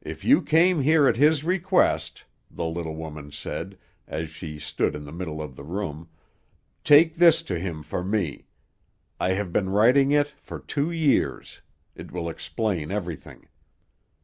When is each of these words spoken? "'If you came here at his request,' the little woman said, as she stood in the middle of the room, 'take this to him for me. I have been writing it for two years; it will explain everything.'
"'If 0.00 0.24
you 0.24 0.42
came 0.42 0.80
here 0.82 1.06
at 1.06 1.16
his 1.16 1.44
request,' 1.44 2.24
the 2.50 2.64
little 2.64 2.96
woman 2.96 3.30
said, 3.30 3.78
as 4.08 4.28
she 4.28 4.58
stood 4.58 4.96
in 4.96 5.04
the 5.04 5.12
middle 5.12 5.40
of 5.40 5.54
the 5.54 5.62
room, 5.62 6.08
'take 6.82 7.14
this 7.14 7.42
to 7.42 7.56
him 7.60 7.84
for 7.84 8.02
me. 8.02 8.46
I 9.20 9.34
have 9.34 9.52
been 9.52 9.68
writing 9.70 10.10
it 10.10 10.34
for 10.40 10.58
two 10.58 10.90
years; 10.90 11.60
it 11.94 12.10
will 12.10 12.28
explain 12.28 12.90
everything.' 12.90 13.46